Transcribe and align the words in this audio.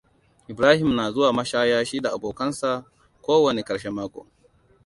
Ibrahim 0.47 0.95
na 0.95 1.11
zuwa 1.11 1.33
mashaya 1.33 1.85
shi 1.85 1.99
da 2.01 2.09
abokansa 2.13 2.85
ko 3.21 3.43
wane 3.43 3.63
ƙarshen 3.63 3.93
mako. 3.93 4.25